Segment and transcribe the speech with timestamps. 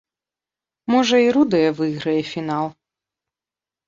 [0.93, 2.65] Можа, і рудая выйграе фінал.